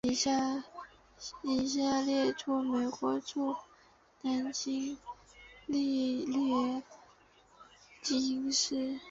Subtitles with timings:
[0.03, 3.55] 以下列出美国驻
[4.23, 4.97] 南京
[5.67, 6.81] 历任
[8.09, 8.99] 领事。